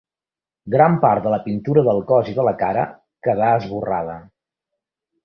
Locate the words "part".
1.01-1.27